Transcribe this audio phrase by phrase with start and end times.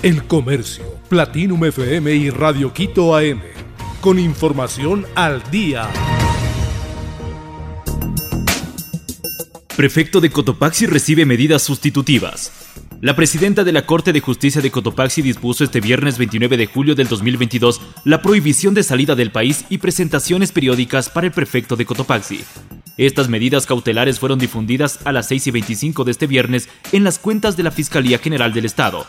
[0.00, 3.40] El Comercio, Platinum FM y Radio Quito AM.
[4.00, 5.88] Con información al día.
[9.76, 12.52] Prefecto de Cotopaxi recibe medidas sustitutivas.
[13.00, 16.94] La presidenta de la Corte de Justicia de Cotopaxi dispuso este viernes 29 de julio
[16.94, 21.86] del 2022 la prohibición de salida del país y presentaciones periódicas para el prefecto de
[21.86, 22.44] Cotopaxi.
[22.98, 27.18] Estas medidas cautelares fueron difundidas a las 6 y 25 de este viernes en las
[27.18, 29.04] cuentas de la Fiscalía General del Estado.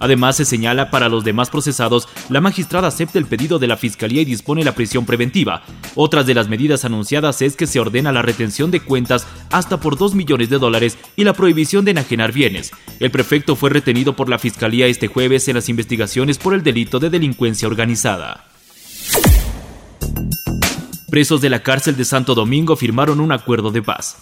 [0.00, 4.22] Además, se señala para los demás procesados, la magistrada acepta el pedido de la Fiscalía
[4.22, 5.62] y dispone la prisión preventiva.
[5.94, 9.98] Otras de las medidas anunciadas es que se ordena la retención de cuentas hasta por
[9.98, 12.72] 2 millones de dólares y la prohibición de enajenar bienes.
[12.98, 16.98] El prefecto fue retenido por la Fiscalía este jueves en las investigaciones por el delito
[16.98, 18.46] de delincuencia organizada.
[21.10, 24.16] Presos de la cárcel de Santo Domingo firmaron un acuerdo de paz.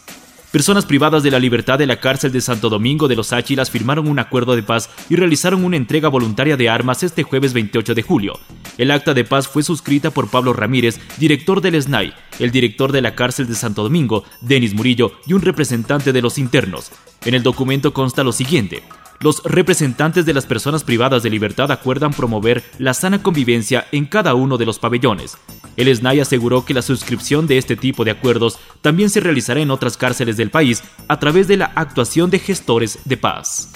[0.50, 4.08] Personas privadas de la libertad de la cárcel de Santo Domingo de los Áchilas firmaron
[4.08, 8.02] un acuerdo de paz y realizaron una entrega voluntaria de armas este jueves 28 de
[8.02, 8.40] julio.
[8.78, 13.02] El acta de paz fue suscrita por Pablo Ramírez, director del SNAI, el director de
[13.02, 16.92] la cárcel de Santo Domingo, Denis Murillo y un representante de los internos.
[17.26, 18.82] En el documento consta lo siguiente.
[19.20, 24.34] Los representantes de las personas privadas de libertad acuerdan promover la sana convivencia en cada
[24.34, 25.36] uno de los pabellones.
[25.76, 29.72] El SNAI aseguró que la suscripción de este tipo de acuerdos también se realizará en
[29.72, 33.72] otras cárceles del país a través de la actuación de gestores de paz.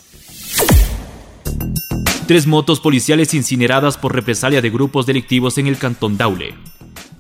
[2.29, 6.55] Tres motos policiales incineradas por represalia de grupos delictivos en el Cantón Daule.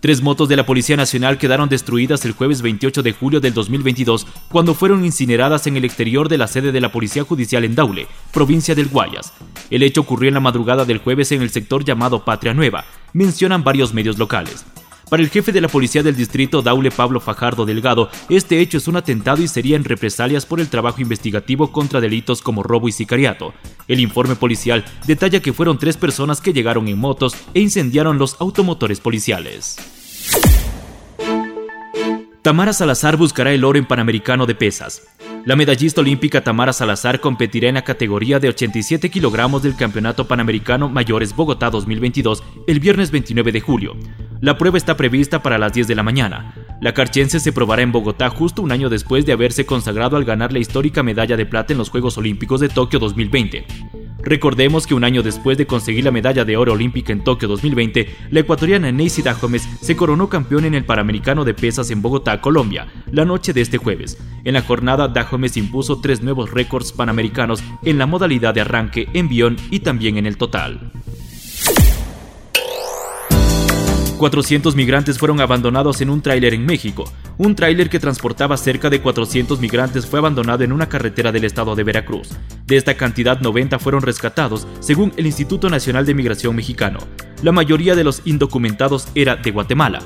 [0.02, 4.26] Tres motos de la Policía Nacional quedaron destruidas el jueves 28 de julio del 2022
[4.48, 8.08] cuando fueron incineradas en el exterior de la sede de la Policía Judicial en Daule,
[8.32, 9.32] provincia del Guayas.
[9.70, 13.62] El hecho ocurrió en la madrugada del jueves en el sector llamado Patria Nueva, mencionan
[13.62, 14.64] varios medios locales.
[15.08, 18.88] Para el jefe de la policía del distrito, Daule Pablo Fajardo Delgado, este hecho es
[18.88, 22.92] un atentado y sería en represalias por el trabajo investigativo contra delitos como robo y
[22.92, 23.52] sicariato.
[23.86, 28.40] El informe policial detalla que fueron tres personas que llegaron en motos e incendiaron los
[28.40, 29.76] automotores policiales.
[32.42, 35.02] Tamara Salazar buscará el oro en Panamericano de Pesas.
[35.44, 40.88] La medallista olímpica Tamara Salazar competirá en la categoría de 87 kilogramos del Campeonato Panamericano
[40.88, 43.96] Mayores Bogotá 2022 el viernes 29 de julio.
[44.40, 46.54] La prueba está prevista para las 10 de la mañana.
[46.80, 50.52] La carchense se probará en Bogotá justo un año después de haberse consagrado al ganar
[50.52, 53.64] la histórica medalla de plata en los Juegos Olímpicos de Tokio 2020.
[54.24, 58.08] Recordemos que un año después de conseguir la medalla de oro olímpica en Tokio 2020,
[58.30, 62.86] la ecuatoriana Neisy Dajomes se coronó campeón en el Panamericano de Pesas en Bogotá, Colombia,
[63.10, 64.18] la noche de este jueves.
[64.44, 69.56] En la jornada, Dajomes impuso tres nuevos récords panamericanos en la modalidad de arranque, envión
[69.70, 70.92] y también en el total.
[74.22, 77.10] 400 migrantes fueron abandonados en un tráiler en México.
[77.38, 81.74] Un tráiler que transportaba cerca de 400 migrantes fue abandonado en una carretera del estado
[81.74, 82.28] de Veracruz.
[82.64, 87.00] De esta cantidad, 90 fueron rescatados, según el Instituto Nacional de Migración Mexicano.
[87.42, 89.98] La mayoría de los indocumentados era de Guatemala.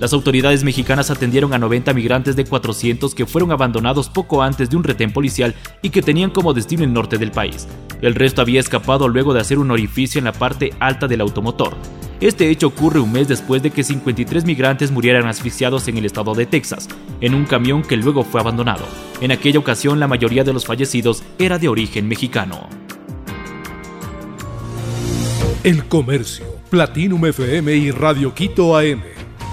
[0.00, 4.78] Las autoridades mexicanas atendieron a 90 migrantes de 400 que fueron abandonados poco antes de
[4.78, 7.68] un retén policial y que tenían como destino el norte del país.
[8.00, 11.76] El resto había escapado luego de hacer un orificio en la parte alta del automotor.
[12.20, 16.34] Este hecho ocurre un mes después de que 53 migrantes murieran asfixiados en el estado
[16.34, 16.88] de Texas,
[17.20, 18.84] en un camión que luego fue abandonado.
[19.20, 22.68] En aquella ocasión la mayoría de los fallecidos era de origen mexicano.
[25.62, 29.02] El Comercio, Platinum FM y Radio Quito AM.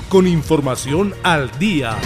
[0.09, 1.97] Con información al día.